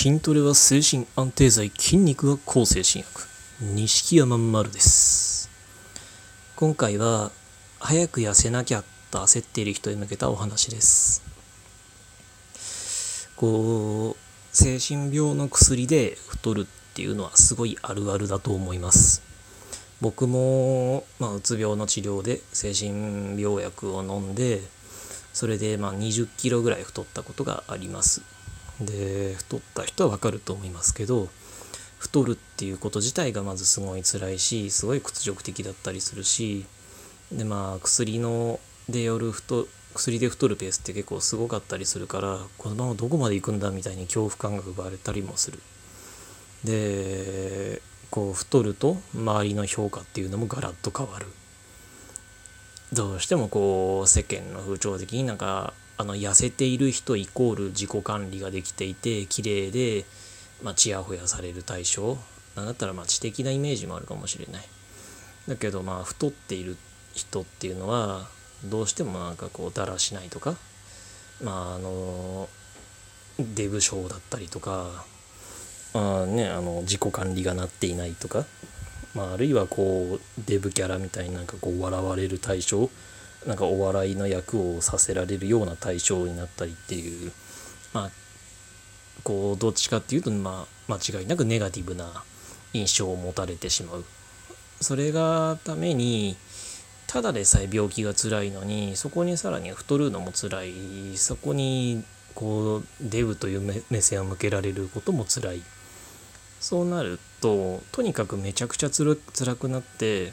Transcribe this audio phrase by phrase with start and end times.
[0.00, 3.26] 筋トレは精神安定剤筋肉は抗精神薬。
[3.60, 5.50] 錦山丸です。
[6.54, 7.32] 今回は
[7.80, 11.24] 早く痩せなきゃと焦っている人に向けたお話です。
[13.34, 14.16] こう
[14.56, 19.20] 精神病の薬で太るっていうのはすごいあるあるだと思います。
[20.00, 24.60] 僕も、まあ、うつ病の治療で精神病薬を飲んで
[25.32, 28.37] それでまあ20キロぐらい太ったことがあります。
[28.80, 31.28] で太った人はわかると思いますけど
[31.98, 36.64] 太るっていうこと自体がまずすごい辛いしすごい屈辱的だったりするし
[37.32, 45.58] でまあ薬のでよる太薬で太るペースって結構すごかったりするからこのままどこまで行くんだみたいに恐怖感が奪われたりもする。
[46.64, 51.26] でこう太ると周りの評価っていうのもガラッと変わる。
[52.92, 60.04] どうしてもこう世間の風潮的になんかあの痩せている人イコール自己管理ができていて綺麗で
[60.62, 62.16] まあちやほやされる対象。
[62.56, 64.64] なんだったらまあ知的なイメージもあるかもしれない。
[65.46, 66.76] だけどまあ太っている
[67.14, 68.26] 人っていうのは
[68.64, 70.56] どうしてもなんかこうだらしないとか
[71.42, 72.48] まああの
[73.38, 75.04] デブ症だったりとか
[75.94, 78.44] あねあの自己管理がなっていないとか
[79.14, 82.90] まあ、あるいはこうデブキャラみたいになんかこう笑われる対象。
[83.46, 87.32] なんかお笑いの役をさせられるような対象になったりっていう
[87.92, 88.10] まあ
[89.24, 92.24] こうどっちかっていうとまあ間違いなくネガティブな
[92.72, 94.04] 印象を持たれてしまう。
[94.80, 96.36] それがために
[97.06, 101.16] ただでさえ病気が辛いのにそこにさらに太るのも辛い。
[101.16, 105.62] そこにこうデブという目線を向けられることも辛い。
[106.60, 109.04] そうなるととにかくめちゃくちゃつ
[109.44, 110.32] らくなって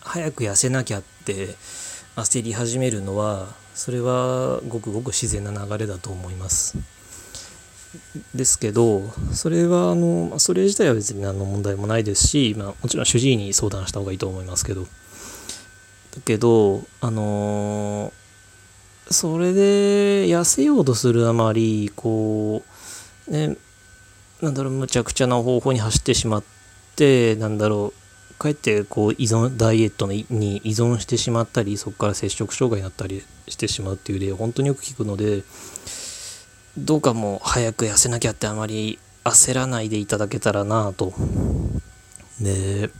[0.00, 1.54] 早く痩せなきゃって
[2.18, 6.76] 焦り始めるのはそれはごくごく自然な流れだと思います。
[8.34, 14.88] ですけどそれはあのそれ自体は別に何の問題もないですし、まあ、もちろん主治医に相談した方がいいと思いますけどだ
[16.24, 18.12] けどあの
[19.10, 22.62] それで痩せようとするあまりこ
[23.28, 23.56] うね
[24.42, 26.44] なんだろうむちゃくちゃな方法に走ってしまっ
[26.96, 27.97] てなんだろう
[28.38, 35.42] かえってこう依存ダイエットに依存してしまったりそこから摂食障害になったりしてしまうっていう例を本当によく聞くので
[36.78, 41.12] どうかもう早く痩せなきゃってあまり焦らないでいただけたらなと。
[42.40, 42.90] で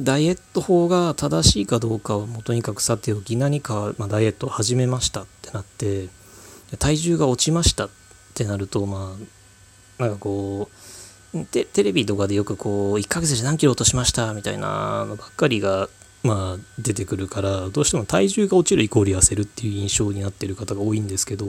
[0.00, 6.08] ダイエット法が正しいかどうかはもうとにかくさておき何か、ま、ダイエットを始めましたってなって
[6.78, 7.90] 体重が落ちましたっ
[8.34, 9.16] てなるとま
[9.98, 10.91] あなんかこう
[11.50, 15.88] テテレビとかでよくこう1ヶ月で何キロ落としましたみたいなのばっかりが
[16.22, 21.46] まあ出てくるからどうしても体重が落ちるイコール痩せるっていう印象になってる方が多いんですけど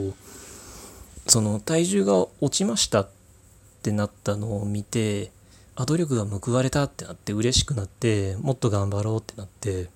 [1.26, 3.08] その体重が落ちましたっ
[3.82, 5.30] てなったのを見て
[5.76, 9.88] あ努力が報われたってなって嬉しくなってもっと頑張ろうってなって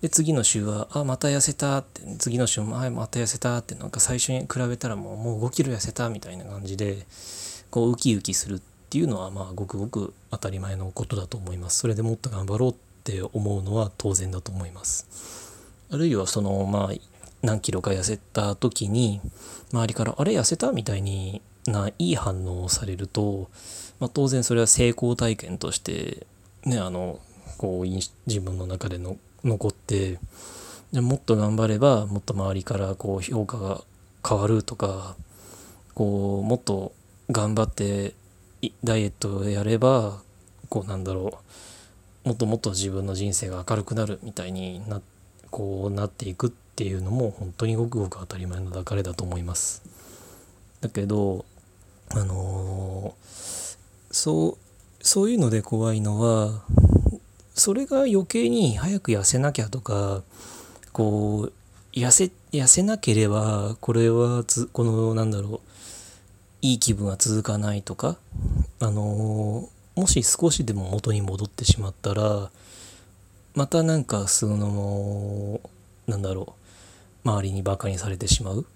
[0.00, 7.06] で次の週はあまた痩せたって次の週もあまた痩せたってなんか最初に比べたらもうもう5キロ痩せたみたいな感じで
[7.70, 11.78] こうウキウキするってっていうのはまあごくごく当たり前のことだと思います。
[11.78, 12.74] それでもっと頑張ろうっ
[13.04, 15.06] て思うのは当然だと思います。
[15.92, 16.94] あるいはそのまあ
[17.40, 19.20] 何キロか痩せた時に
[19.72, 23.48] 周りから「あれ痩せた?」みたいにないい反応をされると、
[24.00, 26.26] まあ、当然それは成功体験として
[26.64, 27.20] ねあの
[27.58, 30.18] こう自分の中での残って
[30.90, 33.84] でもっと頑張ればもっと周りからこう評価が
[34.28, 35.14] 変わるとか
[35.94, 36.90] こうもっと
[37.30, 38.14] 頑張って
[38.84, 40.20] ダイエットをやれば
[40.68, 41.40] こうなんだろ
[42.24, 45.00] うもっともっと自分の人生が明るくなるみたいにな
[45.50, 49.82] こうなっていくっていうのも本当にごくごく当たり前の流れだと思います。
[50.80, 51.44] だけど
[52.10, 56.62] あのー、そうそういうので怖いのは
[57.54, 60.22] それが余計に早く痩せなきゃとか
[60.92, 61.52] こう
[61.92, 65.70] 痩せ痩せなければこれはこのなんだろう
[66.62, 68.16] いい気分が続かないとか
[68.80, 72.50] あのもし少しでも元に戻ってしまったら
[73.54, 75.60] またなんかその
[76.06, 76.54] なんだろ
[77.24, 78.66] う周りにバカにされてしまう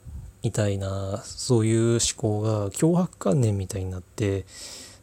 [0.43, 4.45] みたいなそういう思考が脅迫観念みたいになって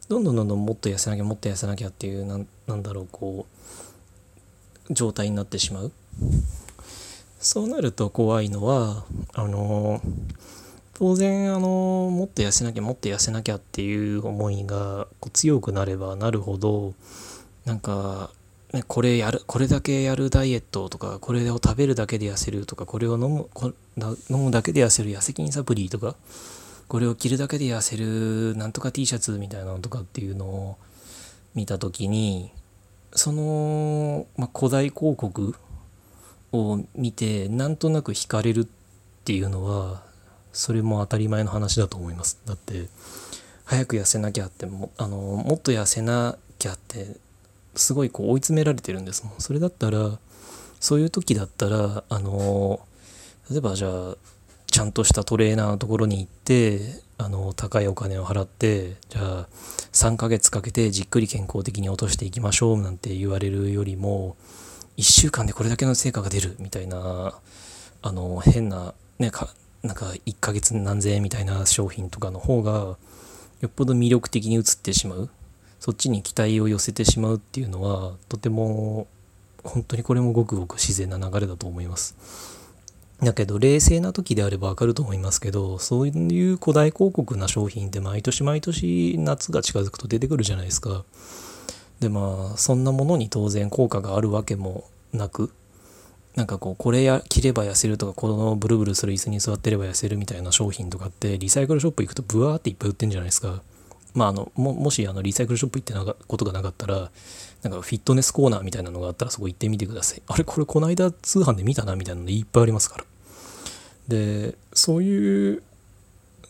[0.08, 3.46] どんどんどんどんもっと痩せなきゃもっと痩せなきゃっていうなんなんだろうこ
[4.90, 5.92] う状態になってしまう。
[7.40, 10.00] そうなると怖いのはあの
[11.02, 16.94] 当然あのもっと痩せなきゃもっと痩せなきゃっていう思いがこう強くなればなるほど
[17.64, 18.30] なんか、
[18.72, 26.14] ね、これやるこれだけやるダイエットとかこれを食べるだけで痩せるとかこれを飲むこ飲むだけで痩せる痩せ菌サプリとか
[26.86, 30.76] これを着るだけで痩せるなんとか T シャツみたいなのとかっていうのを
[31.56, 32.52] 見た時に
[33.12, 35.56] その、まあ、古代広告
[36.52, 38.66] を見てなんとなく惹かれるっ
[39.24, 40.11] ていうのは
[40.52, 42.38] それも当たり前の話だと思います。
[42.46, 42.88] だって
[43.64, 47.16] 早く痩せなきゃってもあのもっと痩せなきゃって
[47.74, 49.34] すごいこう追い詰められてるんですもん。
[49.38, 50.18] それだったら
[50.80, 52.80] そういう時だったらあの
[53.50, 54.16] 例えばじゃあ
[54.66, 56.80] ちゃんとしたトレーナーのところに行って
[57.18, 59.48] あの高いお金を払ってじゃあ
[59.92, 64.36] 3ヶ月かけてじっくり健康的に落としていきましょうなんて言われるよりも
[64.96, 67.34] 1週間でこれだけの成果が出るみたいな
[68.02, 69.30] あの変なね
[69.82, 72.98] なんか1ヶ月何千円みたいな商品とかの方がよ
[73.66, 75.30] っぽど魅力的に映ってしまう
[75.80, 79.08] そっちに期待を寄せてしまうっていうのはとても
[79.64, 82.16] 本当にこれもごくごく自然な流れだと思います。
[83.20, 91.04] だけど冷静な時であればわかると思いますけどそういう古代広告な商品って毎年毎年夏が近づくと出てくるじゃないですか。
[92.00, 95.52] でまあそんなものに当然効果があるわけもなく
[96.36, 103.62] なんかこうこれや着れば痩せるとかこのブルブルする椅子に座ってれば痩せるみたいな商品とかってリサイクルショップ行くとブワーっていっぱい売ってんじゃないですか。
[104.14, 107.10] まああのももしあのリサイクルショップ行ってなかことがなかったら
[107.62, 110.22] なんかフィットネスコーナーみたいなのがあったらそこ行ってみてください。
[110.28, 113.04] あれこれこの間通販で見たなみたいなのいっぱいありますから。
[114.08, 115.62] でそういう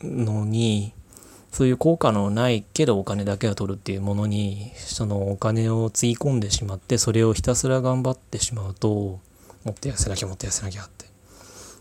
[0.02, 0.92] のに
[1.52, 9.20] そういう効果のないけどお金だけは取るっていうものにそのお金をつぎ込んでしまってそれをひたすら頑張ってしまうと
[9.64, 11.06] もっと痩せなきゃもっと痩せなきゃって。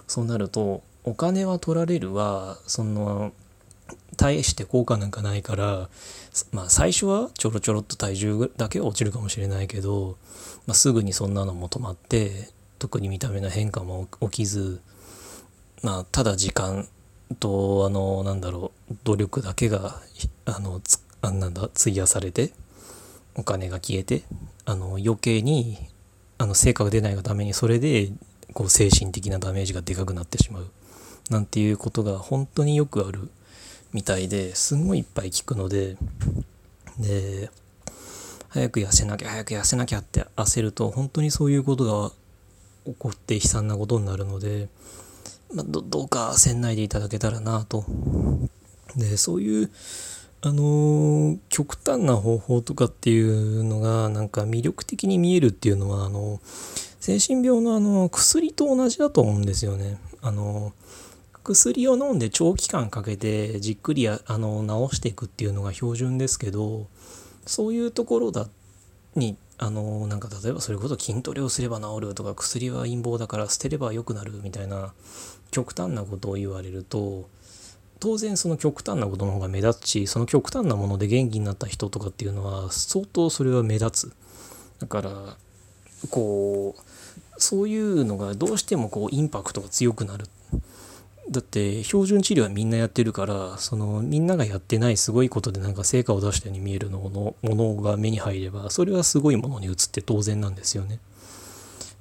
[0.07, 3.31] そうなるとお金は取られるはその
[4.17, 5.89] 大して効果なんかないから
[6.51, 10.17] まあ最初はちょろちょろっと体重だけは落ちるかもしれないけど、
[10.67, 14.81] まあ、すぐにそんなのも止まって特に見た目の変化も起きず
[15.81, 16.87] まあただ時間
[17.39, 20.01] とあのなんだろう努力だけが
[20.45, 22.51] あのつあなんだ費やされて
[23.35, 24.23] お金が消えて
[24.65, 25.77] あの余計に
[26.41, 28.11] あの成果が出ないがためにそれで
[28.53, 30.67] こう精神的なダメージがでかくなってしまう
[31.29, 33.29] なんていうことが本当によくある
[33.93, 35.97] みたいですごいいっぱい聞くので
[36.99, 37.49] で
[38.49, 42.11] 早く痩せなきゃ早く痩せなきゃって焦ると本当にそういうことが
[42.85, 44.67] 起こって悲惨なことになるので
[45.53, 47.83] まあ、どどうか焦んないでいただけたらなと。
[48.95, 49.71] でそういう
[50.43, 59.99] あの極端な方法とかっていうのがなんか魅力的に見えるっていうのはあの精神病のあの薬と同じだと思うんですよね。
[60.21, 60.73] あの
[61.43, 66.87] 薬を飲んで長期間かけてじっくりあの治していくっていうのが標準ですけど
[67.45, 68.47] そういうところだ
[69.15, 74.93] にあのなんか例えばそれこそ筋トレをすれば治るとか薬は陰謀だから捨てれば良くなるみたいな
[75.51, 77.27] 極端なことを言われると
[78.01, 84.13] 当然その極端なことの方が目立つしその極端なもので元気になった人とかっていうのは相当それは目立つ
[84.79, 85.11] だから
[86.09, 86.81] こう
[87.41, 90.25] そういうのがどうしてもこうインパクトが強くなる
[91.29, 100.99] だって標準治療はみんなやってるからそのみんながやってないすごいことでなんか成果を出したように見えるののものが目に入ればそれはすごいものに移って当然なんですよね。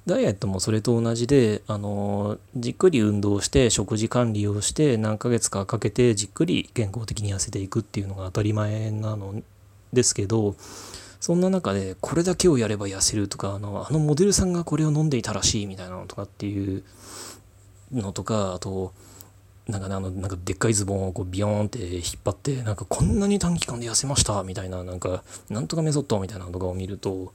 [0.07, 9.41] ダイエットもそれと同じであのじっくり運動して食事管理をして何ヶ月かかけてじっくり健康的に痩せていくっていうのが当たり前なの
[9.93, 10.55] ですけど
[11.19, 16.83] そんな中でこれだけをやれば痩せるとかあのあのモデルさんがこれを飲んでいたらしいみたいなのとかっていう
[17.91, 18.93] のとかあと
[19.67, 27.33] なんかねあのなんかでっかいズボンをこうビヨーンって引っ張ってなんかこんなに短期間で痩せましたみたいななんかなんとかメソッドみたいなのとかを見ると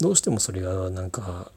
[0.00, 1.50] どうしてもそれがなんか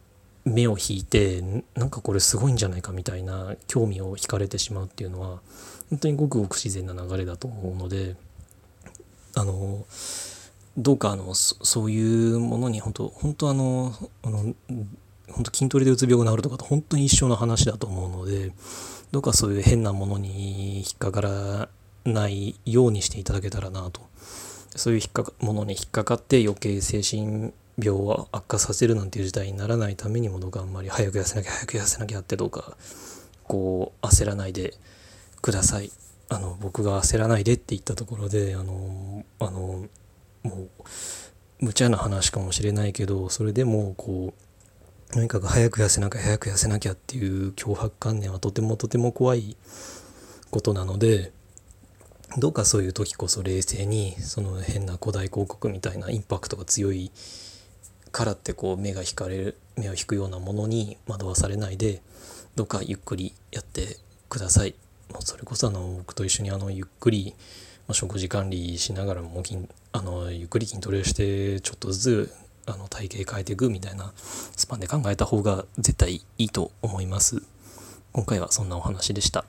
[0.48, 1.44] 目を引いて
[1.76, 5.42] なんかこれすごいんじゃないかみたいな興味を惹かれてしまうっていうのは
[5.90, 8.16] 本当にごくごく自然な流れだと思うので
[9.36, 9.86] あの
[10.78, 14.56] どうかあのそういうものに本当本当あのあの
[15.30, 18.54] 本当筋トレでうつ病が治るとかと本当に一緒の話だと思うので
[19.12, 21.70] どうかそういう変なものに引っかから
[22.06, 24.02] ないようにしていただけたらなと。
[24.76, 32.76] そういう引っかかものに引っかかって余計精神病を悪化させるなんていう事態にならないためにもどうかあんまり早く痩せなきゃ早く痩せなきゃってどうか
[33.44, 34.74] こう焦らないで
[35.42, 35.92] ください。
[36.30, 39.88] あの僕が焦らないでって言ったところであのあの
[40.44, 40.70] もう
[41.60, 49.56] 無茶な話かもしれないけどそれでもこうとにかく早く痩せなきゃ早く痩せなきゃっていう脅迫観念はとてもとても怖い
[50.52, 51.32] ことなので
[52.38, 57.12] どうかそういう時こそ冷静にその変な古代広告みたいなインパクトが強い
[58.18, 62.02] からってこう目が引かれる目を引くようなものに惑わされないで
[62.56, 63.98] どうかゆっくりやって
[64.28, 64.74] ください。
[65.14, 67.36] もうそれこそあの僕と一緒にあのゆっくり
[67.88, 69.44] ま食事管理しながらも
[69.92, 72.34] あのゆっくり筋トレをしてちょっとずつ
[72.66, 77.44] あの体型変えていくみたいなスパンで考えた方が絶対いいと思います。
[78.14, 79.46] 今回はそんなお話でした。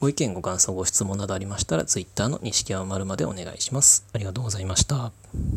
[0.00, 4.04] ご意見ご感想ご質問などありましたら Twitter の西山丸までお願いします。
[4.12, 5.12] ありがとうございました。